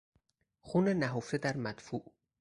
[0.61, 2.11] خون نهفته در مدفوع